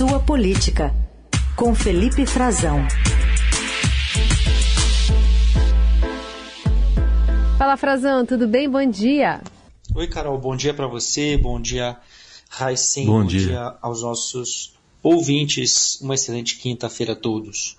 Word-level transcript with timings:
Sua 0.00 0.18
Política, 0.18 0.94
com 1.54 1.74
Felipe 1.74 2.24
Frazão. 2.24 2.78
Fala 7.58 7.76
Frazão, 7.76 8.24
tudo 8.24 8.48
bem? 8.48 8.66
Bom 8.66 8.88
dia. 8.88 9.42
Oi, 9.94 10.06
Carol, 10.06 10.38
bom 10.38 10.56
dia 10.56 10.72
para 10.72 10.86
você, 10.86 11.36
bom 11.36 11.60
dia, 11.60 11.98
Raicen, 12.48 13.04
bom, 13.04 13.20
bom 13.20 13.26
dia. 13.26 13.40
dia 13.40 13.76
aos 13.82 14.02
nossos 14.02 14.72
ouvintes. 15.02 16.00
Uma 16.00 16.14
excelente 16.14 16.56
quinta-feira 16.56 17.12
a 17.12 17.16
todos. 17.16 17.76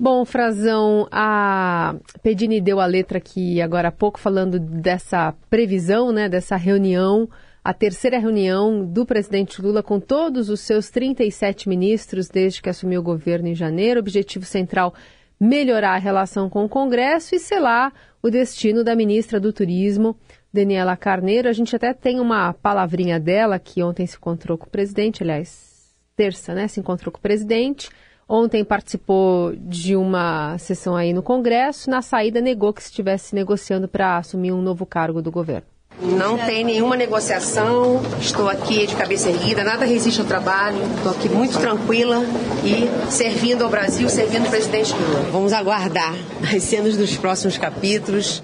Bom, 0.00 0.24
Frazão, 0.24 1.06
a 1.12 1.94
Pedini 2.22 2.62
deu 2.62 2.80
a 2.80 2.86
letra 2.86 3.18
aqui 3.18 3.60
agora 3.60 3.88
há 3.88 3.92
pouco 3.92 4.18
falando 4.18 4.58
dessa 4.58 5.34
previsão, 5.50 6.12
né, 6.12 6.30
dessa 6.30 6.56
reunião, 6.56 7.28
a 7.64 7.72
terceira 7.72 8.18
reunião 8.18 8.84
do 8.84 9.06
presidente 9.06 9.62
Lula 9.62 9.82
com 9.82 10.00
todos 10.00 10.48
os 10.48 10.60
seus 10.60 10.90
37 10.90 11.68
ministros 11.68 12.28
desde 12.28 12.60
que 12.60 12.68
assumiu 12.68 13.00
o 13.00 13.04
governo 13.04 13.48
em 13.48 13.54
janeiro. 13.54 14.00
Objetivo 14.00 14.44
central 14.44 14.92
melhorar 15.38 15.94
a 15.94 15.98
relação 15.98 16.50
com 16.50 16.64
o 16.64 16.68
Congresso 16.68 17.34
e 17.34 17.38
selar 17.38 17.92
o 18.20 18.30
destino 18.30 18.82
da 18.82 18.96
ministra 18.96 19.38
do 19.38 19.52
Turismo, 19.52 20.16
Daniela 20.52 20.96
Carneiro. 20.96 21.48
A 21.48 21.52
gente 21.52 21.74
até 21.74 21.92
tem 21.92 22.18
uma 22.18 22.52
palavrinha 22.52 23.20
dela 23.20 23.58
que 23.58 23.82
ontem 23.82 24.06
se 24.06 24.16
encontrou 24.16 24.58
com 24.58 24.66
o 24.66 24.70
presidente, 24.70 25.22
aliás, 25.22 25.94
terça, 26.16 26.54
né, 26.54 26.66
se 26.66 26.80
encontrou 26.80 27.12
com 27.12 27.18
o 27.18 27.22
presidente. 27.22 27.90
Ontem 28.28 28.64
participou 28.64 29.54
de 29.56 29.94
uma 29.94 30.56
sessão 30.58 30.96
aí 30.96 31.12
no 31.12 31.22
Congresso. 31.22 31.90
Na 31.90 32.02
saída, 32.02 32.40
negou 32.40 32.72
que 32.72 32.80
estivesse 32.80 33.34
negociando 33.34 33.86
para 33.86 34.16
assumir 34.16 34.52
um 34.52 34.62
novo 34.62 34.86
cargo 34.86 35.20
do 35.20 35.30
governo. 35.30 35.71
Não 36.04 36.36
tem 36.36 36.64
nenhuma 36.64 36.96
negociação, 36.96 38.02
estou 38.20 38.48
aqui 38.48 38.86
de 38.88 38.96
cabeça 38.96 39.30
erguida, 39.30 39.62
nada 39.62 39.84
resiste 39.84 40.20
ao 40.20 40.26
trabalho, 40.26 40.78
estou 40.96 41.12
aqui 41.12 41.28
muito 41.28 41.58
tranquila 41.60 42.22
e 42.64 43.10
servindo 43.10 43.62
ao 43.62 43.70
Brasil, 43.70 44.08
servindo 44.08 44.46
o 44.46 44.50
presidente 44.50 44.92
Lula. 44.92 45.30
Vamos 45.30 45.52
aguardar 45.52 46.12
as 46.54 46.62
cenas 46.64 46.96
dos 46.96 47.16
próximos 47.16 47.56
capítulos. 47.56 48.42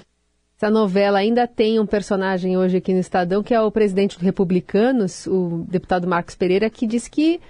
Essa 0.55 0.69
novela 0.69 1.19
ainda 1.19 1.45
tem 1.47 1.79
um 1.81 1.85
personagem 1.85 2.57
hoje 2.57 2.77
aqui 2.77 2.93
no 2.93 2.99
Estadão, 2.99 3.43
que 3.43 3.53
é 3.53 3.59
o 3.59 3.71
presidente 3.71 4.15
dos 4.15 4.23
Republicanos, 4.23 5.27
o 5.27 5.65
deputado 5.67 6.07
Marcos 6.07 6.35
Pereira, 6.35 6.69
que 6.69 6.87
diz 6.87 7.09
que 7.09 7.41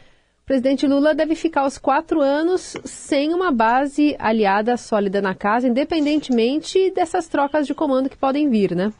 o 0.43 0.45
presidente 0.45 0.87
Lula 0.87 1.13
deve 1.13 1.35
ficar 1.35 1.67
os 1.67 1.77
quatro 1.77 2.19
anos 2.19 2.75
sem 2.83 3.31
uma 3.31 3.52
base 3.52 4.15
aliada 4.17 4.75
sólida 4.75 5.21
na 5.21 5.35
casa, 5.35 5.67
independentemente 5.67 6.89
dessas 6.91 7.27
trocas 7.27 7.67
de 7.67 7.75
comando 7.75 8.09
que 8.09 8.17
podem 8.17 8.49
vir, 8.49 8.75
né? 8.75 8.91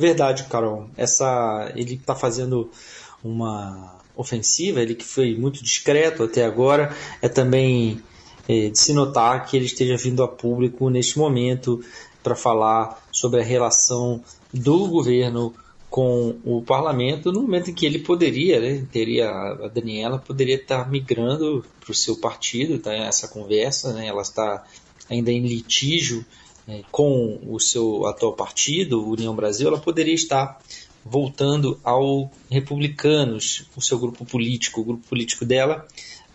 Verdade, 0.00 0.44
Carol. 0.44 0.88
Essa, 0.96 1.70
ele 1.76 1.96
está 1.96 2.14
fazendo 2.14 2.70
uma 3.22 3.98
ofensiva, 4.16 4.80
ele 4.80 4.94
que 4.94 5.04
foi 5.04 5.36
muito 5.36 5.62
discreto 5.62 6.22
até 6.22 6.42
agora, 6.42 6.96
é 7.20 7.28
também 7.28 8.02
é, 8.48 8.70
de 8.70 8.78
se 8.78 8.94
notar 8.94 9.44
que 9.44 9.58
ele 9.58 9.66
esteja 9.66 9.98
vindo 9.98 10.22
a 10.22 10.28
público 10.28 10.88
neste 10.88 11.18
momento 11.18 11.84
para 12.22 12.34
falar 12.34 13.06
sobre 13.12 13.42
a 13.42 13.44
relação 13.44 14.24
do 14.54 14.88
governo 14.88 15.52
com 15.90 16.36
o 16.46 16.62
parlamento 16.62 17.30
no 17.30 17.42
momento 17.42 17.70
em 17.70 17.74
que 17.74 17.84
ele 17.84 17.98
poderia, 17.98 18.58
né, 18.58 18.86
teria 18.90 19.28
a 19.28 19.68
Daniela 19.68 20.18
poderia 20.18 20.54
estar 20.54 20.90
migrando 20.90 21.62
para 21.78 21.90
o 21.90 21.94
seu 21.94 22.16
partido, 22.16 22.78
tá 22.78 22.94
essa 22.94 23.28
conversa, 23.28 23.92
né, 23.92 24.06
ela 24.06 24.22
está 24.22 24.64
ainda 25.10 25.30
em 25.30 25.46
litígio 25.46 26.24
com 26.90 27.38
o 27.46 27.58
seu 27.58 28.06
atual 28.06 28.32
partido, 28.32 29.08
União 29.08 29.34
Brasil, 29.34 29.68
ela 29.68 29.78
poderia 29.78 30.14
estar 30.14 30.58
voltando 31.04 31.80
ao 31.82 32.30
Republicanos, 32.50 33.64
o 33.76 33.80
seu 33.80 33.98
grupo 33.98 34.24
político, 34.24 34.80
o 34.80 34.84
grupo 34.84 35.06
político 35.08 35.44
dela, 35.44 35.86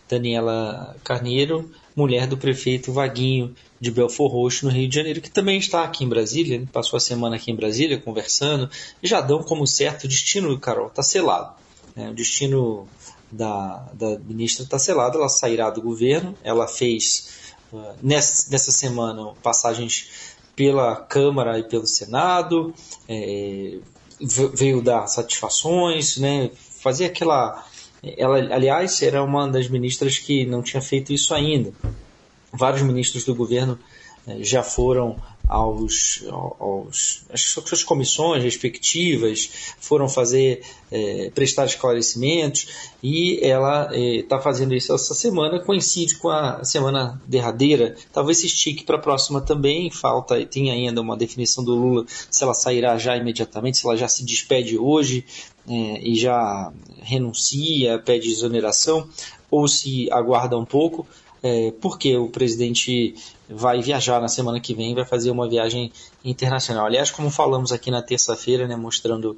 Daniela 0.10 0.96
Carneiro, 1.04 1.72
mulher 1.96 2.28
do 2.28 2.38
prefeito 2.38 2.92
Vaguinho 2.92 3.56
de 3.80 3.92
Belfor 3.92 4.32
Roxo, 4.32 4.66
no 4.66 4.72
Rio 4.72 4.88
de 4.88 4.96
Janeiro, 4.96 5.22
que 5.22 5.30
também 5.30 5.58
está 5.58 5.84
aqui 5.84 6.04
em 6.04 6.10
Brasília, 6.10 6.60
né? 6.60 6.68
passou 6.72 6.98
a 6.98 7.00
semana 7.00 7.36
aqui 7.36 7.52
em 7.52 7.56
Brasília 7.56 8.00
conversando, 8.00 8.70
já 9.02 9.22
dão 9.22 9.42
como 9.42 9.66
certo 9.66 10.06
o 10.06 10.08
destino, 10.08 10.58
Carol, 10.60 10.88
está 10.88 11.02
selado. 11.02 11.56
Né? 11.96 12.10
O 12.10 12.14
destino 12.14 12.88
da, 13.32 13.90
da 13.94 14.20
ministra 14.20 14.64
está 14.64 14.78
selado, 14.78 15.18
ela 15.18 15.30
sairá 15.30 15.70
do 15.70 15.82
governo, 15.82 16.36
ela 16.44 16.68
fez 16.68 17.45
nessa, 18.02 18.72
semana 18.72 19.34
passagens 19.42 20.36
pela 20.56 20.96
Câmara 20.96 21.60
e 21.60 21.64
pelo 21.64 21.86
Senado, 21.86 22.74
é, 23.08 23.78
veio 24.54 24.82
dar 24.82 25.08
satisfações, 25.08 26.18
né? 26.18 26.50
fazer 26.82 27.06
aquela 27.06 27.66
ela, 28.18 28.38
aliás, 28.54 29.02
era 29.02 29.24
uma 29.24 29.48
das 29.48 29.68
ministras 29.68 30.20
que 30.20 30.46
não 30.46 30.62
tinha 30.62 30.82
feito 30.82 31.12
isso 31.12 31.34
ainda. 31.34 31.74
Vários 32.54 32.84
ministros 32.84 33.24
do 33.24 33.34
governo 33.34 33.80
já 34.42 34.62
foram 34.62 35.18
aos, 35.48 36.24
aos 36.60 37.26
às 37.32 37.42
suas 37.42 37.84
comissões 37.84 38.44
respectivas, 38.44 39.50
foram 39.80 40.10
fazer 40.10 40.62
é, 40.92 41.32
prestar 41.34 41.66
esclarecimentos 41.66 42.68
e 43.02 43.40
ela 43.44 43.90
está 43.96 44.38
é, 44.38 44.42
fazendo 44.42 44.74
isso 44.74 44.94
essa 44.94 45.14
semana, 45.14 45.60
coincide 45.60 46.16
com 46.16 46.30
a 46.30 46.64
semana 46.64 47.22
derradeira, 47.28 47.96
talvez 48.12 48.40
se 48.40 48.48
estique 48.48 48.84
para 48.84 48.98
a 48.98 49.02
próxima 49.02 49.42
também, 49.42 49.92
falta, 49.92 50.44
tem 50.46 50.72
ainda 50.72 51.02
uma 51.02 51.18
definição 51.18 51.64
do 51.64 51.76
Lula 51.76 52.06
se 52.08 52.44
ela 52.44 52.54
sairá 52.54 52.98
já 52.98 53.16
imediatamente, 53.16 53.78
se 53.78 53.86
ela 53.86 53.98
já 53.98 54.08
se 54.08 54.26
despede 54.26 54.78
hoje 54.78 55.26
é, 55.68 56.00
e 56.02 56.16
já 56.16 56.72
renuncia, 57.02 58.00
pede 58.00 58.30
exoneração, 58.30 59.08
ou 59.50 59.68
se 59.68 60.12
aguarda 60.12 60.58
um 60.58 60.66
pouco, 60.66 61.08
é, 61.46 61.72
porque 61.80 62.18
o 62.18 62.28
presidente 62.28 63.14
vai 63.48 63.80
viajar 63.80 64.20
na 64.20 64.28
semana 64.28 64.60
que 64.60 64.74
vem, 64.74 64.96
vai 64.96 65.06
fazer 65.06 65.30
uma 65.30 65.48
viagem 65.48 65.92
internacional. 66.24 66.88
Aliás, 66.88 67.12
como 67.12 67.30
falamos 67.30 67.72
aqui 67.72 67.92
na 67.92 68.02
terça-feira, 68.02 68.68
né, 68.68 68.76
mostrando 68.76 69.38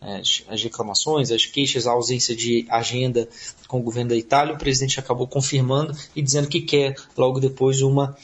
as, 0.00 0.44
as, 0.48 0.62
reclamações, 0.62 1.32
as 1.32 1.46
queixas, 1.46 1.88
a 1.88 1.90
ausência 1.90 2.36
de 2.36 2.64
agenda 2.70 3.28
com 3.66 3.80
o 3.80 3.82
governo 3.82 4.10
da 4.10 4.16
Itália, 4.16 4.54
o 4.54 4.58
presidente 4.58 5.00
acabou 5.00 5.26
confirmando 5.26 5.92
e 6.14 6.22
dizendo 6.22 6.46
que 6.46 6.60
quer 6.60 6.94
logo 7.16 7.40
depois 7.40 7.82
um 7.82 8.00
é, 8.04 8.14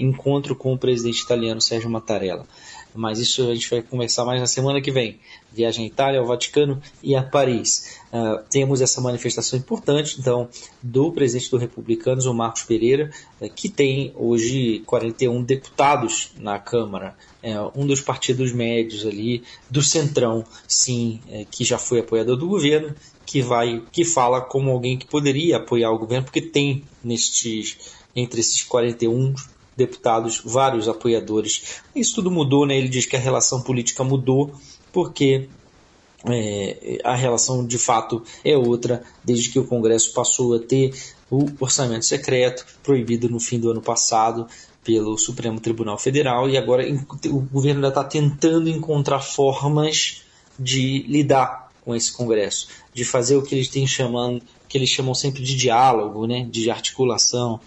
encontro 0.00 0.56
com 0.56 0.72
o 0.72 0.78
presidente 0.78 1.20
italiano 1.20 1.60
Sérgio 1.60 1.88
Mattarella 1.88 2.48
mas 2.94 3.18
isso 3.18 3.50
a 3.50 3.54
gente 3.54 3.68
vai 3.70 3.82
conversar 3.82 4.24
mais 4.24 4.40
na 4.40 4.46
semana 4.46 4.80
que 4.80 4.90
vem. 4.90 5.18
Viagem 5.52 5.84
à 5.84 5.88
Itália, 5.88 6.20
ao 6.20 6.26
Vaticano 6.26 6.80
e 7.02 7.14
a 7.14 7.22
Paris. 7.22 7.98
Uh, 8.12 8.42
temos 8.50 8.80
essa 8.80 9.00
manifestação 9.00 9.58
importante, 9.58 10.16
então, 10.18 10.48
do 10.82 11.12
presidente 11.12 11.50
do 11.50 11.56
Republicanos, 11.56 12.26
o 12.26 12.34
Marcos 12.34 12.62
Pereira, 12.62 13.10
uh, 13.40 13.50
que 13.50 13.68
tem 13.68 14.12
hoje 14.16 14.82
41 14.86 15.42
deputados 15.42 16.30
na 16.38 16.58
Câmara, 16.58 17.16
uh, 17.42 17.80
um 17.80 17.86
dos 17.86 18.00
partidos 18.00 18.52
médios 18.52 19.06
ali, 19.06 19.42
do 19.70 19.82
Centrão, 19.82 20.44
sim, 20.66 21.20
é, 21.28 21.44
que 21.50 21.64
já 21.64 21.78
foi 21.78 22.00
apoiador 22.00 22.36
do 22.36 22.46
governo, 22.46 22.94
que 23.24 23.40
vai, 23.40 23.82
que 23.90 24.04
fala 24.04 24.40
como 24.40 24.70
alguém 24.70 24.98
que 24.98 25.06
poderia 25.06 25.56
apoiar 25.56 25.90
o 25.90 25.98
governo, 25.98 26.24
porque 26.24 26.42
tem 26.42 26.84
nestes, 27.02 27.78
entre 28.14 28.40
esses 28.40 28.62
41 28.62 29.34
deputados, 29.76 30.42
vários 30.44 30.88
apoiadores. 30.88 31.80
Isso 31.94 32.16
tudo 32.16 32.30
mudou, 32.30 32.66
né? 32.66 32.76
Ele 32.76 32.88
diz 32.88 33.06
que 33.06 33.16
a 33.16 33.20
relação 33.20 33.62
política 33.62 34.04
mudou 34.04 34.52
porque 34.92 35.48
é, 36.28 36.98
a 37.02 37.14
relação 37.14 37.66
de 37.66 37.78
fato 37.78 38.22
é 38.44 38.56
outra 38.56 39.02
desde 39.24 39.48
que 39.48 39.58
o 39.58 39.66
Congresso 39.66 40.12
passou 40.12 40.54
a 40.54 40.58
ter 40.58 40.94
o 41.30 41.46
orçamento 41.58 42.04
secreto 42.04 42.64
proibido 42.82 43.28
no 43.28 43.40
fim 43.40 43.58
do 43.58 43.70
ano 43.70 43.80
passado 43.80 44.46
pelo 44.84 45.16
Supremo 45.16 45.58
Tribunal 45.58 45.98
Federal 45.98 46.48
e 46.48 46.56
agora 46.56 46.84
o 47.26 47.40
governo 47.40 47.78
ainda 47.78 47.88
está 47.88 48.04
tentando 48.04 48.68
encontrar 48.68 49.20
formas 49.20 50.22
de 50.58 51.04
lidar 51.08 51.70
com 51.84 51.94
esse 51.94 52.12
Congresso, 52.12 52.68
de 52.92 53.04
fazer 53.04 53.36
o 53.36 53.42
que 53.42 53.54
eles 53.54 53.68
têm 53.68 53.86
chamando, 53.86 54.42
que 54.68 54.78
eles 54.78 54.88
chamam 54.88 55.14
sempre 55.14 55.42
de 55.42 55.56
diálogo, 55.56 56.26
né, 56.26 56.46
de 56.48 56.70
articulação, 56.70 57.58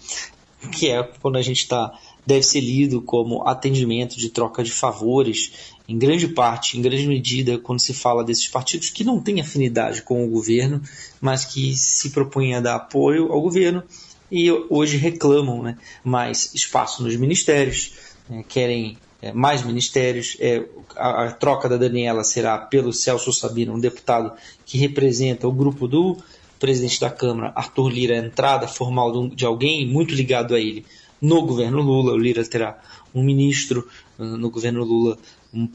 que 0.66 0.90
é 0.90 1.02
quando 1.02 1.36
a 1.36 1.42
gente 1.42 1.60
está 1.60 1.92
deve 2.26 2.42
ser 2.42 2.60
lido 2.60 3.00
como 3.00 3.46
atendimento 3.46 4.16
de 4.16 4.28
troca 4.30 4.64
de 4.64 4.72
favores, 4.72 5.74
em 5.88 5.96
grande 5.96 6.26
parte, 6.26 6.76
em 6.76 6.82
grande 6.82 7.06
medida, 7.06 7.56
quando 7.56 7.78
se 7.78 7.94
fala 7.94 8.24
desses 8.24 8.48
partidos 8.48 8.90
que 8.90 9.04
não 9.04 9.20
têm 9.20 9.40
afinidade 9.40 10.02
com 10.02 10.24
o 10.24 10.28
governo, 10.28 10.82
mas 11.20 11.44
que 11.44 11.76
se 11.76 12.10
propõem 12.10 12.54
a 12.54 12.60
dar 12.60 12.74
apoio 12.74 13.30
ao 13.30 13.40
governo 13.40 13.82
e 14.30 14.50
hoje 14.50 14.96
reclamam 14.96 15.62
né, 15.62 15.78
mais 16.02 16.52
espaço 16.52 17.04
nos 17.04 17.14
ministérios, 17.14 17.92
né, 18.28 18.44
querem 18.48 18.98
é, 19.22 19.32
mais 19.32 19.62
ministérios. 19.62 20.36
É, 20.40 20.64
a, 20.96 21.24
a, 21.24 21.30
troca 21.30 21.68
da 21.68 21.76
Daniela 21.76 22.24
será 22.24 22.58
pelo 22.58 22.92
Celso 22.92 23.32
Sabino, 23.32 23.74
um 23.74 23.80
deputado 23.80 24.32
que 24.64 24.78
representa 24.78 25.46
o 25.46 25.52
grupo 25.52 25.86
do 25.86 26.16
presidente 26.58 27.00
da 27.00 27.10
Câmara, 27.10 27.52
Arthur 27.54 27.88
Lira, 27.88 28.14
a 28.14 28.24
entrada 28.24 28.66
formal 28.66 29.28
de 29.28 29.44
alguém 29.44 29.86
muito 29.86 30.14
ligado 30.14 30.54
a 30.54 30.60
ele 30.60 30.84
no 31.20 31.42
governo 31.42 31.80
Lula. 31.80 32.12
O 32.12 32.18
Lira 32.18 32.44
terá 32.44 32.78
um 33.14 33.22
ministro 33.22 33.88
uh, 34.18 34.24
no 34.24 34.50
governo 34.50 34.84
Lula 34.84 35.18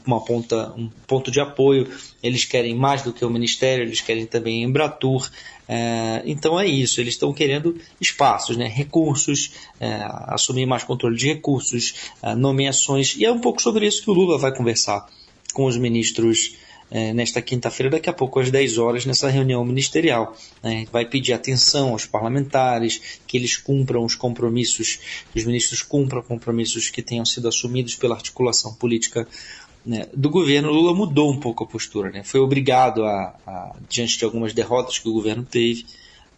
uma 0.06 0.24
ponta, 0.24 0.72
um 0.76 0.88
ponto 1.06 1.30
de 1.30 1.40
apoio. 1.40 1.88
Eles 2.22 2.44
querem 2.44 2.74
mais 2.74 3.02
do 3.02 3.12
que 3.12 3.24
o 3.24 3.30
Ministério, 3.30 3.84
eles 3.84 4.00
querem 4.00 4.26
também 4.26 4.62
Embratur. 4.62 5.28
É, 5.68 6.22
então 6.24 6.58
é 6.58 6.66
isso, 6.66 7.00
eles 7.00 7.14
estão 7.14 7.32
querendo 7.32 7.76
espaços, 8.00 8.56
né, 8.56 8.68
recursos, 8.68 9.52
é, 9.80 10.04
assumir 10.26 10.66
mais 10.66 10.84
controle 10.84 11.16
de 11.16 11.26
recursos, 11.26 11.94
nomeações. 12.36 13.16
E 13.16 13.24
é 13.24 13.32
um 13.32 13.40
pouco 13.40 13.60
sobre 13.60 13.86
isso 13.86 14.02
que 14.02 14.10
o 14.10 14.14
Lula 14.14 14.38
vai 14.38 14.54
conversar 14.54 15.06
com 15.52 15.64
os 15.64 15.76
ministros 15.76 16.56
é, 16.94 17.10
nesta 17.14 17.40
quinta-feira, 17.40 17.88
daqui 17.88 18.10
a 18.10 18.12
pouco 18.12 18.38
às 18.38 18.50
10 18.50 18.76
horas, 18.76 19.06
nessa 19.06 19.30
reunião 19.30 19.64
ministerial. 19.64 20.36
Né? 20.62 20.86
Vai 20.92 21.06
pedir 21.06 21.32
atenção 21.32 21.92
aos 21.92 22.04
parlamentares, 22.04 23.18
que 23.26 23.38
eles 23.38 23.56
cumpram 23.56 24.04
os 24.04 24.14
compromissos, 24.14 25.00
que 25.32 25.38
os 25.38 25.46
ministros 25.46 25.80
cumpram 25.80 26.22
compromissos 26.22 26.90
que 26.90 27.00
tenham 27.00 27.24
sido 27.24 27.48
assumidos 27.48 27.96
pela 27.96 28.14
articulação 28.14 28.74
política 28.74 29.26
né, 29.86 30.06
do 30.14 30.28
governo. 30.28 30.70
Lula 30.70 30.94
mudou 30.94 31.32
um 31.32 31.40
pouco 31.40 31.64
a 31.64 31.66
postura, 31.66 32.10
né? 32.10 32.22
foi 32.22 32.40
obrigado, 32.40 33.04
a, 33.06 33.34
a, 33.46 33.76
diante 33.88 34.18
de 34.18 34.24
algumas 34.26 34.52
derrotas 34.52 34.98
que 34.98 35.08
o 35.08 35.14
governo 35.14 35.44
teve, 35.44 35.86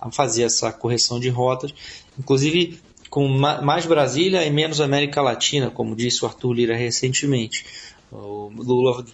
a 0.01 0.09
fazer 0.09 0.45
essa 0.45 0.71
correção 0.71 1.19
de 1.19 1.31
rotas, 1.31 1.75
inclusive 2.17 2.79
com 3.11 3.27
mais 3.29 3.87
Brasília 3.87 4.45
e 4.45 4.51
menos 4.51 4.81
América 4.81 5.21
Latina, 5.21 5.69
como 5.71 5.97
disse 5.97 6.25
o 6.25 6.29
Arthur 6.29 6.53
Lira 6.53 6.77
recentemente. 6.77 7.65
O 8.11 8.51
Lula 8.57 9.05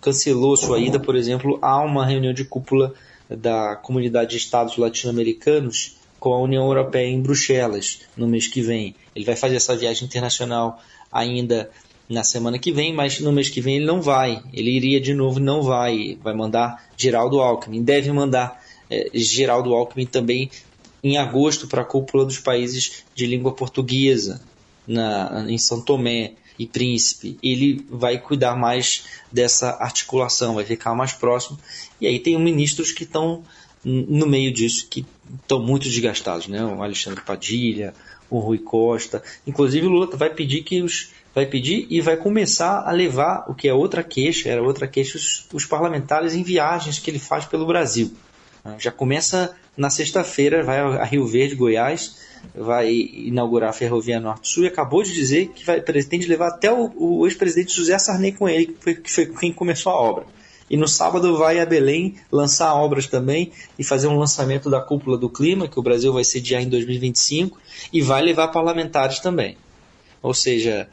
cancelou 0.00 0.56
sua 0.56 0.78
ida, 0.78 0.98
por 0.98 1.16
exemplo, 1.16 1.58
a 1.62 1.80
uma 1.80 2.06
reunião 2.06 2.32
de 2.32 2.44
cúpula 2.44 2.94
da 3.28 3.76
Comunidade 3.76 4.30
de 4.30 4.36
Estados 4.36 4.76
Latino-Americanos 4.76 5.96
com 6.18 6.34
a 6.34 6.40
União 6.40 6.66
Europeia 6.66 7.06
em 7.06 7.20
Bruxelas 7.20 8.00
no 8.16 8.28
mês 8.28 8.46
que 8.46 8.60
vem. 8.60 8.94
Ele 9.14 9.24
vai 9.24 9.36
fazer 9.36 9.56
essa 9.56 9.76
viagem 9.76 10.06
internacional 10.06 10.80
ainda 11.10 11.70
na 12.08 12.24
semana 12.24 12.58
que 12.58 12.72
vem, 12.72 12.92
mas 12.92 13.20
no 13.20 13.32
mês 13.32 13.48
que 13.48 13.60
vem 13.60 13.76
ele 13.76 13.86
não 13.86 14.02
vai. 14.02 14.42
Ele 14.52 14.70
iria 14.70 15.00
de 15.00 15.14
novo, 15.14 15.40
não 15.40 15.62
vai. 15.62 16.18
Vai 16.22 16.34
mandar 16.34 16.84
Geraldo 16.96 17.40
Alckmin. 17.40 17.82
Deve 17.82 18.12
mandar 18.12 18.62
é, 18.90 19.10
Geraldo 19.14 19.72
Alckmin 19.72 20.06
também 20.06 20.50
em 21.02 21.16
agosto 21.16 21.66
para 21.66 21.82
a 21.82 21.84
cúpula 21.84 22.26
dos 22.26 22.38
países 22.38 23.04
de 23.14 23.26
língua 23.26 23.52
portuguesa 23.52 24.42
na, 24.86 25.46
em 25.48 25.56
São 25.56 25.80
Tomé 25.80 26.32
e 26.60 26.66
Príncipe, 26.66 27.38
ele 27.42 27.86
vai 27.88 28.18
cuidar 28.18 28.54
mais 28.54 29.06
dessa 29.32 29.78
articulação, 29.80 30.56
vai 30.56 30.64
ficar 30.66 30.94
mais 30.94 31.14
próximo. 31.14 31.58
E 31.98 32.06
aí 32.06 32.18
tem 32.18 32.38
ministros 32.38 32.92
que 32.92 33.04
estão 33.04 33.42
no 33.82 34.26
meio 34.26 34.52
disso, 34.52 34.86
que 34.90 35.06
estão 35.40 35.58
muito 35.58 35.84
desgastados, 35.84 36.48
né? 36.48 36.62
O 36.62 36.82
Alexandre 36.82 37.22
Padilha, 37.22 37.94
o 38.28 38.38
Rui 38.40 38.58
Costa. 38.58 39.22
Inclusive 39.46 39.86
o 39.86 39.90
Lula 39.90 40.14
vai 40.14 40.28
pedir 40.28 40.62
que 40.62 40.82
os 40.82 41.08
vai 41.34 41.46
pedir 41.46 41.86
e 41.88 42.02
vai 42.02 42.18
começar 42.18 42.82
a 42.86 42.90
levar 42.90 43.46
o 43.48 43.54
que 43.54 43.66
é 43.66 43.72
outra 43.72 44.02
queixa, 44.02 44.50
era 44.50 44.62
outra 44.62 44.86
queixa 44.86 45.16
os, 45.16 45.46
os 45.54 45.64
parlamentares 45.64 46.34
em 46.34 46.42
viagens 46.42 46.98
que 46.98 47.10
ele 47.10 47.20
faz 47.20 47.46
pelo 47.46 47.66
Brasil. 47.66 48.12
Já 48.78 48.90
começa 48.90 49.54
na 49.76 49.90
sexta-feira, 49.90 50.62
vai 50.62 50.78
a 50.78 51.04
Rio 51.04 51.26
Verde, 51.26 51.54
Goiás, 51.54 52.16
vai 52.54 52.90
inaugurar 52.90 53.70
a 53.70 53.72
Ferrovia 53.72 54.20
Norte-Sul 54.20 54.64
e 54.64 54.66
acabou 54.66 55.02
de 55.02 55.12
dizer 55.12 55.48
que 55.48 55.64
vai, 55.64 55.80
pretende 55.80 56.26
levar 56.26 56.48
até 56.48 56.72
o, 56.72 56.92
o 56.96 57.26
ex-presidente 57.26 57.74
José 57.74 57.98
Sarney 57.98 58.32
com 58.32 58.48
ele, 58.48 58.66
que 58.66 58.82
foi, 58.82 58.94
que 58.94 59.10
foi 59.10 59.26
quem 59.26 59.52
começou 59.52 59.92
a 59.92 60.00
obra. 60.00 60.24
E 60.68 60.76
no 60.76 60.86
sábado 60.86 61.36
vai 61.36 61.58
a 61.58 61.66
Belém 61.66 62.14
lançar 62.30 62.74
obras 62.74 63.06
também 63.06 63.50
e 63.76 63.82
fazer 63.82 64.06
um 64.06 64.16
lançamento 64.16 64.70
da 64.70 64.80
cúpula 64.80 65.18
do 65.18 65.28
clima, 65.28 65.66
que 65.66 65.78
o 65.78 65.82
Brasil 65.82 66.12
vai 66.12 66.22
sediar 66.22 66.62
em 66.62 66.68
2025, 66.68 67.58
e 67.92 68.00
vai 68.00 68.22
levar 68.22 68.48
parlamentares 68.48 69.18
também. 69.18 69.56
Ou 70.22 70.32
seja, 70.32 70.88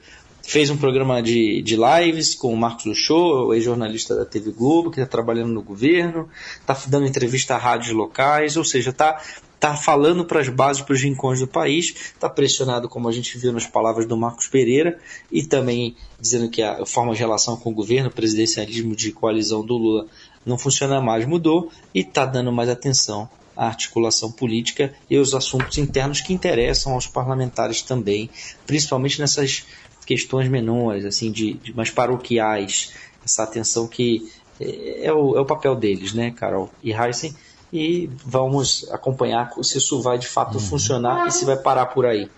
fez 0.48 0.70
um 0.70 0.78
programa 0.78 1.22
de, 1.22 1.62
de 1.62 1.76
lives 1.76 2.34
com 2.34 2.54
o 2.54 2.58
Marcos 2.58 2.86
Luchô, 2.86 3.54
ex-jornalista 3.54 4.16
da 4.16 4.26
TV 4.26 4.52
Globo, 4.52 4.90
que 4.90 5.02
está 5.02 5.12
trabalhando 5.12 5.52
no 5.52 5.62
governo, 5.62 6.30
está 6.62 6.76
dando 6.88 7.06
entrevista 7.06 7.56
a 7.56 7.58
rádios 7.58 7.92
locais, 7.92 8.56
ou 8.56 8.64
seja, 8.64 8.92
está 8.92 9.22
está 9.56 9.76
falando 9.76 10.24
para 10.24 10.40
as 10.40 10.48
bases, 10.50 10.84
para 10.84 10.94
os 10.94 11.02
rincões 11.02 11.40
do 11.40 11.48
país, 11.48 11.88
está 12.14 12.30
pressionado, 12.30 12.88
como 12.88 13.10
a 13.10 13.12
gente 13.12 13.38
viu 13.40 13.52
nas 13.52 13.66
palavras 13.66 14.06
do 14.06 14.16
Marcos 14.16 14.48
Pereira, 14.48 15.00
e 15.32 15.44
também 15.44 15.96
dizendo 16.20 16.48
que 16.48 16.62
a 16.62 16.86
forma 16.86 17.14
de 17.14 17.20
relação 17.20 17.58
com 17.58 17.72
o 17.72 17.74
governo, 17.74 18.08
o 18.10 18.14
presidencialismo 18.14 18.96
de 18.96 19.12
coalizão 19.12 19.66
do 19.66 19.76
Lula 19.76 20.06
não 20.46 20.60
funciona 20.60 21.02
mais, 21.02 21.26
mudou, 21.26 21.72
e 21.94 22.02
está 22.02 22.24
dando 22.24 22.52
mais 22.52 22.70
atenção 22.70 23.28
à 23.56 23.66
articulação 23.66 24.32
política 24.32 24.94
e 25.10 25.18
aos 25.18 25.34
assuntos 25.34 25.80
internos 25.80 26.22
que 26.22 26.32
interessam 26.32 26.94
aos 26.94 27.08
parlamentares 27.08 27.82
também, 27.82 28.30
principalmente 28.68 29.20
nessas 29.20 29.66
questões 30.08 30.48
menores, 30.48 31.04
assim, 31.04 31.30
de, 31.32 31.54
de 31.56 31.76
mais 31.76 31.92
paroquiais, 31.92 32.94
essa 33.24 33.44
atenção 33.44 33.88
que 33.88 34.32
é, 34.60 35.08
é 35.08 35.14
o, 35.14 35.36
é 35.36 35.42
o 35.42 35.46
papel 35.46 35.76
deles, 35.76 36.14
né, 36.14 36.32
Carol 36.32 36.72
e 36.82 36.94
Heisen, 36.94 37.36
e 37.72 38.10
vamos 38.26 38.88
acompanhar 38.90 39.52
se 39.62 39.78
isso 39.78 40.02
vai 40.02 40.18
de 40.18 40.26
fato 40.26 40.56
uhum. 40.56 40.62
funcionar 40.62 41.28
e 41.28 41.32
se 41.32 41.44
vai 41.44 41.58
parar 41.58 41.88
por 41.88 42.06
aí 42.06 42.30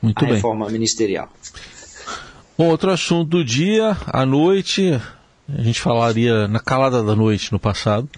Muito 0.00 0.24
a 0.24 0.24
bem. 0.24 0.36
reforma 0.36 0.70
ministerial. 0.70 1.28
Bom, 2.56 2.68
outro 2.68 2.92
assunto 2.92 3.28
do 3.28 3.44
dia, 3.44 3.96
à 4.06 4.24
noite, 4.24 5.00
a 5.52 5.62
gente 5.62 5.80
falaria 5.80 6.46
na 6.46 6.60
calada 6.60 7.02
da 7.02 7.16
noite 7.16 7.50
no 7.50 7.58
passado, 7.58 8.08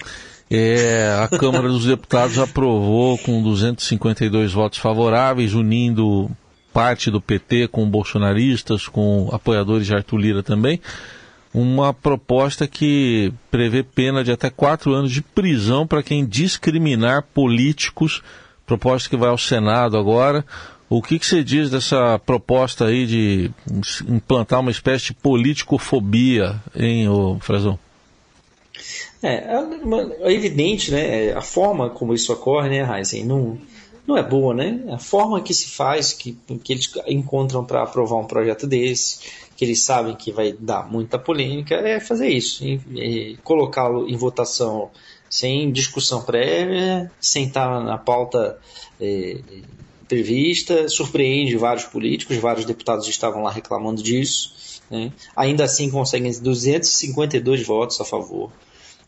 é, 0.51 1.17
a 1.19 1.39
Câmara 1.39 1.69
dos 1.69 1.87
Deputados 1.87 2.37
aprovou 2.39 3.17
com 3.17 3.43
252 3.43 4.53
votos 4.53 4.79
favoráveis, 4.79 5.55
unindo 5.55 6.31
parte 6.73 7.11
do 7.11 7.21
PT 7.21 7.69
com 7.69 7.89
bolsonaristas, 7.89 8.89
com 8.89 9.29
apoiadores 9.33 9.87
de 9.87 9.95
Arthur 9.95 10.17
Lira 10.17 10.43
também, 10.43 10.81
uma 11.53 11.93
proposta 11.93 12.67
que 12.67 13.33
prevê 13.51 13.83
pena 13.83 14.25
de 14.25 14.33
até 14.33 14.49
quatro 14.49 14.95
anos 14.95 15.13
de 15.13 15.21
prisão 15.21 15.87
para 15.87 16.03
quem 16.03 16.25
discriminar 16.25 17.25
políticos, 17.35 18.23
proposta 18.65 19.09
que 19.09 19.17
vai 19.17 19.29
ao 19.29 19.39
Senado 19.39 19.99
agora. 19.99 20.45
O 20.89 21.03
que, 21.03 21.19
que 21.19 21.27
você 21.27 21.43
diz 21.43 21.71
dessa 21.71 22.19
proposta 22.19 22.87
aí 22.87 23.07
de 23.07 23.51
implantar 24.09 24.61
uma 24.61 24.71
espécie 24.71 25.07
de 25.07 25.15
politicofobia, 25.15 26.57
hein, 26.75 27.09
ô 27.09 27.39
Frazão? 27.41 27.79
É, 29.23 29.35
é, 29.35 29.65
é, 30.21 30.33
evidente, 30.33 30.91
né? 30.91 31.33
A 31.33 31.41
forma 31.41 31.91
como 31.91 32.13
isso 32.13 32.33
ocorre, 32.33 32.69
né, 32.69 32.99
Heisen, 32.99 33.25
não, 33.25 33.59
não 34.07 34.17
é 34.17 34.23
boa, 34.23 34.53
né? 34.53 34.83
A 34.91 34.99
forma 34.99 35.41
que 35.41 35.55
se 35.55 35.69
faz, 35.69 36.13
que, 36.13 36.37
que 36.63 36.73
eles 36.73 36.91
encontram 37.07 37.65
para 37.65 37.83
aprovar 37.83 38.17
um 38.17 38.27
projeto 38.27 38.67
desse, 38.67 39.21
que 39.57 39.65
eles 39.65 39.85
sabem 39.85 40.17
que 40.17 40.33
vai 40.33 40.53
dar 40.53 40.91
muita 40.91 41.19
polêmica, 41.19 41.77
é 41.77 42.01
fazer 42.01 42.29
isso, 42.29 42.65
colocá-lo 43.45 44.09
em 44.09 44.17
votação 44.17 44.91
sem 45.31 45.73
discussão 45.73 46.23
prévia, 46.23 47.11
sem 47.21 47.47
estar 47.47 47.83
na 47.83 47.97
pauta 47.97 48.59
é, 49.01 49.39
prevista, 50.07 50.89
surpreende 50.89 51.57
vários 51.57 51.85
políticos, 51.85 52.37
vários 52.37 52.67
deputados 52.67 53.09
estavam 53.09 53.43
lá 53.43 53.51
reclamando 53.51 54.03
disso, 54.03 54.81
né? 54.91 55.11
ainda 55.35 55.65
assim 55.65 55.91
conseguem 55.91 56.31
252 56.39 57.67
votos 57.67 57.99
a 58.01 58.05
favor. 58.05 58.53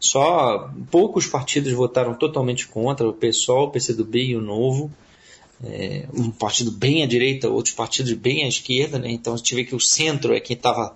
Só 0.05 0.71
poucos 0.91 1.27
partidos 1.27 1.73
votaram 1.73 2.15
totalmente 2.15 2.69
contra, 2.69 3.09
o 3.09 3.13
PSOL, 3.13 3.69
o 3.69 3.71
PCdoB 3.71 4.23
e 4.23 4.37
o 4.37 4.41
Novo 4.41 4.91
é, 5.63 6.07
um 6.13 6.31
partido 6.31 6.71
bem 6.71 7.03
à 7.03 7.07
direita, 7.07 7.49
outros 7.49 7.75
partidos 7.75 8.13
bem 8.13 8.45
à 8.45 8.49
esquerda, 8.49 8.99
né? 8.99 9.11
então 9.11 9.35
a 9.35 9.37
gente 9.37 9.55
vê 9.55 9.65
que 9.65 9.75
o 9.75 9.81
centro 9.81 10.35
é 10.35 10.41
quem 10.41 10.57
estava. 10.57 10.95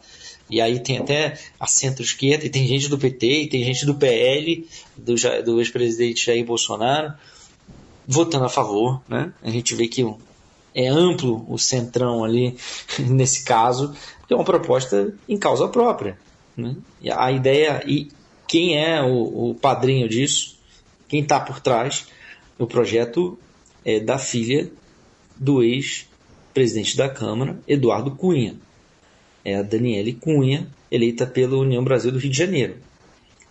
E 0.50 0.62
aí 0.62 0.80
tem 0.80 0.96
até 0.96 1.38
a 1.60 1.66
centro-esquerda, 1.66 2.46
e 2.46 2.50
tem 2.50 2.66
gente 2.66 2.88
do 2.88 2.96
PT, 2.96 3.42
e 3.42 3.48
tem 3.48 3.62
gente 3.64 3.84
do 3.84 3.94
PL, 3.94 4.66
do, 4.96 5.14
do 5.44 5.60
ex-presidente 5.60 6.24
Jair 6.24 6.44
Bolsonaro, 6.44 7.12
votando 8.06 8.46
a 8.46 8.48
favor. 8.48 9.02
Né? 9.06 9.30
A 9.42 9.50
gente 9.50 9.74
vê 9.74 9.86
que 9.88 10.06
é 10.74 10.88
amplo 10.88 11.44
o 11.48 11.58
centrão 11.58 12.24
ali, 12.24 12.56
nesse 12.98 13.44
caso, 13.44 13.94
que 14.26 14.32
é 14.32 14.36
uma 14.36 14.44
proposta 14.44 15.14
em 15.28 15.36
causa 15.36 15.68
própria. 15.68 16.18
Né? 16.56 16.76
A 17.14 17.30
ideia, 17.30 17.84
e 17.86 18.08
quem 18.48 18.82
é 18.82 19.00
o, 19.02 19.50
o 19.50 19.54
padrinho 19.54 20.08
disso, 20.08 20.58
quem 21.06 21.20
está 21.20 21.38
por 21.38 21.60
trás, 21.60 22.06
o 22.58 22.66
projeto 22.66 23.38
é 23.84 24.00
da 24.00 24.18
filha 24.18 24.70
do 25.36 25.62
ex-presidente 25.62 26.96
da 26.96 27.08
Câmara, 27.08 27.60
Eduardo 27.68 28.10
Cunha. 28.16 28.56
É 29.44 29.56
a 29.56 29.62
Daniele 29.62 30.14
Cunha, 30.14 30.66
eleita 30.90 31.26
pela 31.26 31.56
União 31.56 31.84
Brasil 31.84 32.10
do 32.10 32.18
Rio 32.18 32.30
de 32.30 32.36
Janeiro. 32.36 32.76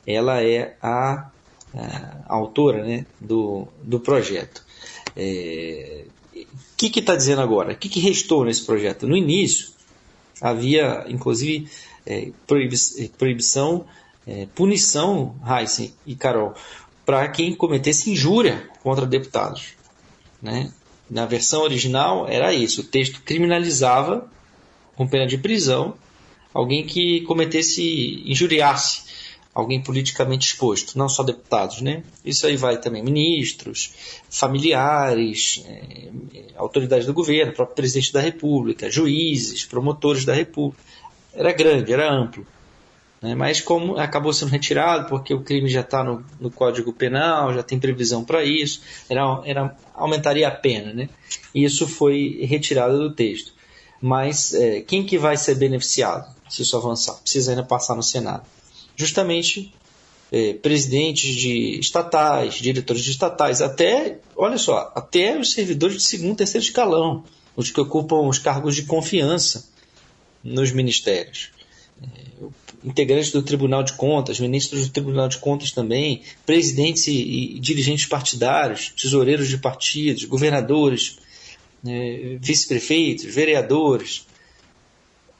Ela 0.05 0.43
é 0.43 0.75
a, 0.81 1.29
a 1.73 2.23
autora 2.27 2.83
né, 2.83 3.05
do, 3.21 3.67
do 3.83 3.99
projeto. 3.99 4.59
O 4.59 5.19
é, 5.19 6.05
que 6.75 6.99
está 6.99 7.15
dizendo 7.15 7.41
agora? 7.41 7.73
O 7.73 7.75
que, 7.75 7.87
que, 7.87 7.99
restou 7.99 8.43
nesse 8.45 8.65
projeto? 8.65 9.07
No 9.07 9.15
início, 9.15 9.69
havia, 10.41 11.05
inclusive, 11.07 11.69
é, 12.05 12.31
proibição, 13.17 13.85
é, 14.27 14.45
punição, 14.53 15.35
Heisen 15.47 15.93
e 16.05 16.15
Carol, 16.15 16.53
para 17.05 17.27
quem 17.29 17.55
cometesse 17.55 18.11
injúria 18.11 18.69
contra 18.83 19.05
deputados. 19.05 19.73
Né? 20.41 20.71
Na 21.09 21.25
versão 21.25 21.61
original 21.61 22.27
era 22.27 22.53
isso: 22.53 22.81
o 22.81 22.83
texto 22.83 23.21
criminalizava, 23.23 24.29
com 24.95 25.07
pena 25.07 25.25
de 25.25 25.37
prisão, 25.37 25.95
alguém 26.53 26.85
que 26.85 27.21
cometesse, 27.21 28.23
injuriasse 28.25 29.07
alguém 29.57 29.81
politicamente 29.81 30.45
exposto, 30.45 30.99
não 30.99 31.09
só 31.09 31.23
deputados, 31.23 31.81
né? 31.81 32.03
Isso 32.23 32.45
aí 32.45 32.55
vai 32.55 32.79
também 32.79 33.01
ministros, 33.01 33.91
familiares, 34.29 35.63
é, 35.65 36.11
autoridades 36.55 37.07
do 37.07 37.13
governo, 37.13 37.53
próprio 37.53 37.75
presidente 37.75 38.13
da 38.13 38.21
República, 38.21 38.91
juízes, 38.91 39.65
promotores 39.65 40.25
da 40.25 40.33
República. 40.35 40.83
Era 41.33 41.51
grande, 41.53 41.91
era 41.91 42.07
amplo. 42.07 42.45
Né? 43.21 43.35
Mas 43.35 43.61
como 43.61 43.97
acabou 43.97 44.31
sendo 44.31 44.49
retirado, 44.49 45.07
porque 45.09 45.33
o 45.33 45.41
crime 45.41 45.69
já 45.69 45.81
está 45.81 46.03
no, 46.03 46.23
no, 46.39 46.51
Código 46.51 46.93
Penal, 46.93 47.53
já 47.53 47.63
tem 47.63 47.79
previsão 47.79 48.23
para 48.23 48.43
isso, 48.43 48.81
era, 49.09 49.41
era, 49.45 49.75
aumentaria 49.93 50.47
a 50.47 50.51
pena, 50.51 50.93
né? 50.93 51.09
E 51.53 51.63
isso 51.63 51.87
foi 51.87 52.39
retirado 52.43 52.97
do 52.97 53.13
texto. 53.13 53.53
Mas 54.01 54.53
é, 54.53 54.81
quem 54.81 55.05
que 55.05 55.17
vai 55.17 55.35
ser 55.37 55.55
beneficiado 55.55 56.35
se 56.47 56.61
isso 56.61 56.77
avançar? 56.77 57.15
Precisa 57.15 57.51
ainda 57.51 57.63
passar 57.63 57.95
no 57.95 58.03
Senado. 58.03 58.43
Justamente 58.95 59.73
é, 60.31 60.53
presidentes 60.53 61.33
de 61.35 61.79
estatais, 61.79 62.55
diretores 62.55 63.03
de 63.03 63.11
estatais, 63.11 63.61
até, 63.61 64.19
olha 64.35 64.57
só, 64.57 64.91
até 64.95 65.39
os 65.39 65.51
servidores 65.51 65.97
de 65.97 66.03
segundo 66.03 66.35
terceiro 66.35 66.65
escalão, 66.65 67.23
os 67.55 67.71
que 67.71 67.81
ocupam 67.81 68.27
os 68.27 68.37
cargos 68.37 68.75
de 68.75 68.83
confiança 68.83 69.67
nos 70.43 70.71
ministérios. 70.71 71.56
É, 72.01 72.45
integrantes 72.83 73.31
do 73.31 73.41
Tribunal 73.41 73.83
de 73.83 73.93
Contas, 73.93 74.39
ministros 74.39 74.87
do 74.87 74.93
Tribunal 74.93 75.27
de 75.27 75.37
Contas 75.37 75.71
também, 75.71 76.21
presidentes 76.45 77.07
e, 77.07 77.55
e 77.55 77.59
dirigentes 77.59 78.05
partidários, 78.05 78.93
tesoureiros 78.99 79.49
de 79.49 79.57
partidos, 79.57 80.25
governadores, 80.25 81.17
é, 81.85 82.37
vice-prefeitos, 82.39 83.25
vereadores. 83.25 84.25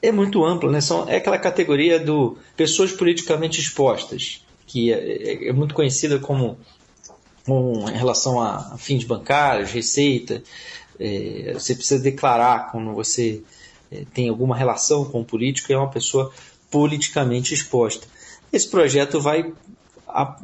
É 0.00 0.12
muito 0.12 0.44
amplo, 0.44 0.70
né? 0.70 0.80
São, 0.80 1.08
é 1.08 1.16
aquela 1.16 1.38
categoria 1.38 1.98
do 1.98 2.38
pessoas 2.56 2.92
politicamente 2.92 3.60
expostas, 3.60 4.44
que 4.66 4.92
é, 4.92 4.96
é, 4.96 5.48
é 5.48 5.52
muito 5.52 5.74
conhecida 5.74 6.18
como, 6.18 6.58
em 7.48 7.96
relação 7.96 8.40
a, 8.40 8.74
a 8.74 8.78
fins 8.78 9.04
bancários, 9.04 9.72
receita. 9.72 10.42
É, 11.00 11.52
você 11.54 11.74
precisa 11.74 12.02
declarar 12.02 12.70
quando 12.70 12.92
você 12.92 13.42
tem 14.12 14.28
alguma 14.28 14.56
relação 14.56 15.04
com 15.04 15.20
o 15.20 15.24
político, 15.24 15.72
é 15.72 15.76
uma 15.76 15.90
pessoa 15.90 16.32
politicamente 16.70 17.54
exposta. 17.54 18.06
Esse 18.52 18.68
projeto 18.68 19.20
vai 19.20 19.52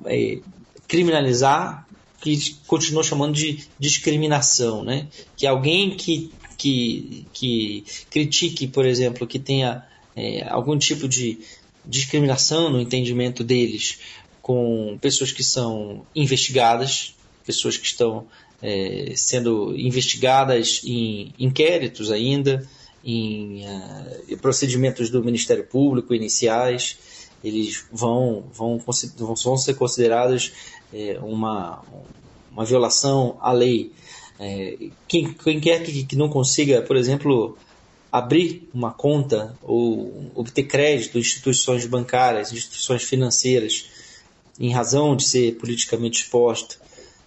é, 0.07 0.39
criminalizar 0.87 1.87
que 2.21 2.57
continua 2.67 3.03
chamando 3.03 3.35
de 3.35 3.65
discriminação, 3.79 4.83
né? 4.83 5.09
Que 5.37 5.47
alguém 5.47 5.95
que, 5.95 6.33
que, 6.57 7.27
que 7.33 7.85
critique, 8.11 8.67
por 8.67 8.87
exemplo, 8.87 9.27
que 9.27 9.39
tenha 9.39 9.85
é, 10.17 10.47
algum 10.49 10.79
tipo 10.79 11.07
de 11.07 11.39
discriminação 11.85 12.71
no 12.71 12.81
entendimento 12.81 13.45
deles 13.45 13.99
com 14.41 14.99
pessoas 15.01 15.33
que 15.33 15.43
são 15.43 16.07
investigadas, 16.15 17.15
pessoas 17.45 17.77
que 17.77 17.87
estão 17.87 18.27
é, 18.63 19.13
sendo 19.17 19.75
investigadas 19.77 20.81
em 20.85 21.33
inquéritos 21.39 22.11
ainda, 22.11 22.67
em 23.05 23.65
uh, 23.67 24.39
procedimentos 24.39 25.11
do 25.11 25.23
Ministério 25.23 25.65
Público 25.65 26.15
iniciais, 26.15 26.97
eles 27.45 27.85
vão, 27.93 28.45
vão, 28.53 28.83
vão 29.19 29.57
ser 29.57 29.75
considerados 29.75 30.53
é, 30.93 31.19
uma, 31.21 31.83
uma 32.51 32.65
violação 32.65 33.37
à 33.41 33.53
lei. 33.53 33.93
É, 34.41 34.79
quem, 35.07 35.35
quem 35.35 35.61
quer 35.61 35.83
que, 35.83 36.05
que 36.05 36.17
não 36.17 36.31
consiga, 36.31 36.81
por 36.81 36.97
exemplo, 36.97 37.59
abrir 38.11 38.67
uma 38.73 38.93
conta 38.93 39.55
ou 39.63 40.31
obter 40.35 40.65
crédito 40.65 41.19
em 41.19 41.21
instituições 41.21 41.85
bancárias, 41.85 42.51
instituições 42.51 43.03
financeiras, 43.03 43.91
em 44.59 44.73
razão 44.73 45.15
de 45.15 45.25
ser 45.25 45.57
politicamente 45.57 46.23
exposta, 46.23 46.77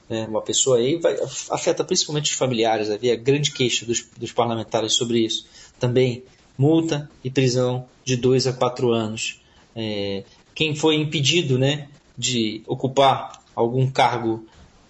né, 0.09 0.25
uma 0.27 0.41
pessoa 0.41 0.77
aí 0.77 0.97
vai, 0.97 1.15
afeta 1.51 1.83
principalmente 1.83 2.31
os 2.31 2.37
familiares. 2.37 2.89
Havia 2.89 3.15
grande 3.15 3.51
queixa 3.51 3.85
dos, 3.85 4.03
dos 4.17 4.31
parlamentares 4.31 4.93
sobre 4.93 5.19
isso 5.19 5.45
também 5.79 6.23
multa 6.57 7.09
e 7.23 7.29
prisão 7.29 7.85
de 8.03 8.15
2 8.15 8.47
a 8.47 8.53
4 8.53 8.91
anos. 8.91 9.41
É, 9.75 10.23
quem 10.55 10.75
foi 10.75 10.95
impedido 10.95 11.57
né, 11.57 11.87
de 12.17 12.63
ocupar 12.65 13.43
algum 13.55 13.89
cargo 13.89 14.45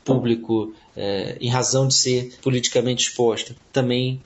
público 0.05 0.73
é, 0.95 1.37
em 1.41 1.49
razão 1.49 1.87
de 1.87 1.93
ser 1.93 2.37
politicamente 2.41 3.09
exposta 3.09 3.55
também 3.73 4.21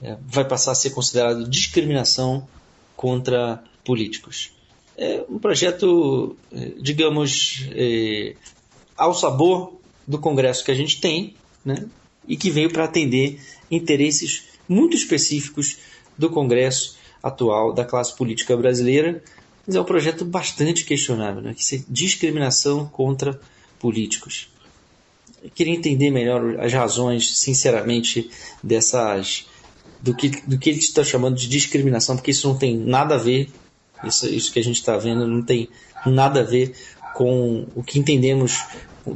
é, 0.00 0.16
vai 0.26 0.46
passar 0.46 0.72
a 0.72 0.74
ser 0.74 0.90
considerado 0.90 1.48
discriminação 1.48 2.48
contra 2.96 3.62
políticos. 3.84 4.50
É 4.96 5.24
um 5.28 5.38
projeto, 5.38 6.36
é, 6.52 6.72
digamos, 6.80 7.66
é, 7.72 8.34
ao 8.96 9.14
sabor 9.14 9.74
do 10.06 10.18
Congresso 10.18 10.64
que 10.64 10.70
a 10.70 10.74
gente 10.74 11.00
tem, 11.00 11.34
né, 11.64 11.86
e 12.26 12.36
que 12.36 12.50
veio 12.50 12.72
para 12.72 12.84
atender 12.84 13.40
interesses 13.70 14.44
muito 14.68 14.96
específicos 14.96 15.78
do 16.18 16.28
Congresso 16.28 16.98
atual 17.22 17.72
da 17.72 17.84
classe 17.84 18.14
política 18.14 18.56
brasileira, 18.56 19.22
mas 19.66 19.76
é 19.76 19.80
um 19.80 19.84
projeto 19.84 20.24
bastante 20.24 20.84
questionável, 20.84 21.42
né? 21.42 21.54
que 21.56 21.76
é 21.76 21.80
discriminação 21.88 22.86
contra 22.86 23.40
políticos. 23.78 24.50
Eu 25.42 25.50
queria 25.50 25.74
entender 25.74 26.10
melhor 26.10 26.58
as 26.58 26.72
razões, 26.72 27.38
sinceramente, 27.38 28.30
dessas 28.62 29.46
do 30.00 30.14
que, 30.14 30.28
do 30.46 30.58
que 30.58 30.70
ele 30.70 30.78
está 30.78 31.02
chamando 31.04 31.36
de 31.36 31.48
discriminação, 31.48 32.16
porque 32.16 32.30
isso 32.30 32.48
não 32.48 32.56
tem 32.56 32.76
nada 32.76 33.16
a 33.16 33.18
ver, 33.18 33.50
isso, 34.04 34.28
isso 34.28 34.52
que 34.52 34.58
a 34.58 34.64
gente 34.64 34.76
está 34.76 34.96
vendo 34.96 35.26
não 35.26 35.42
tem 35.42 35.68
nada 36.06 36.40
a 36.40 36.44
ver 36.44 36.72
com 37.14 37.66
o 37.74 37.82
que 37.82 37.98
entendemos 37.98 38.64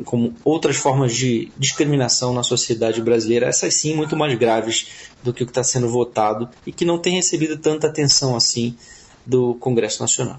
como 0.04 0.34
outras 0.44 0.76
formas 0.76 1.14
de 1.14 1.50
discriminação 1.58 2.32
na 2.32 2.42
sociedade 2.42 3.00
brasileira, 3.00 3.46
essas 3.46 3.74
sim 3.74 3.94
muito 3.94 4.16
mais 4.16 4.36
graves 4.38 4.88
do 5.22 5.32
que 5.32 5.42
o 5.42 5.46
que 5.46 5.50
está 5.50 5.62
sendo 5.64 5.88
votado 5.88 6.48
e 6.66 6.72
que 6.72 6.84
não 6.84 6.98
tem 6.98 7.14
recebido 7.14 7.56
tanta 7.56 7.86
atenção 7.86 8.36
assim 8.36 8.76
do 9.24 9.54
Congresso 9.54 10.00
Nacional. 10.00 10.38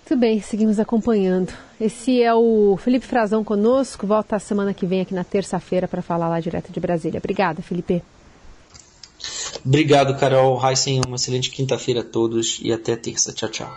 Muito 0.00 0.20
bem, 0.20 0.42
seguimos 0.42 0.78
acompanhando. 0.78 1.52
Esse 1.80 2.22
é 2.22 2.34
o 2.34 2.76
Felipe 2.76 3.06
Frazão 3.06 3.42
conosco, 3.42 4.06
volta 4.06 4.36
a 4.36 4.38
semana 4.38 4.74
que 4.74 4.84
vem 4.84 5.00
aqui 5.00 5.14
na 5.14 5.24
terça-feira 5.24 5.88
para 5.88 6.02
falar 6.02 6.28
lá 6.28 6.38
direto 6.38 6.70
de 6.70 6.78
Brasília. 6.78 7.18
Obrigada, 7.18 7.62
Felipe. 7.62 8.02
Obrigado, 9.64 10.18
Carol. 10.18 10.60
Heisen, 10.62 11.00
uma 11.06 11.16
excelente 11.16 11.50
quinta-feira 11.50 12.00
a 12.00 12.04
todos 12.04 12.60
e 12.62 12.72
até 12.72 12.94
terça. 12.96 13.32
Tchau, 13.32 13.48
tchau. 13.48 13.72